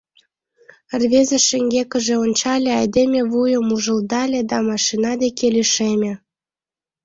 Рвезе 1.01 1.37
шеҥгекыже 1.47 2.15
ончале, 2.23 2.71
айдеме 2.81 3.21
вуйым 3.31 3.67
ужылдале 3.75 4.41
да 4.49 4.57
машина 4.69 5.11
деке 5.23 5.45
лишеме. 5.55 6.13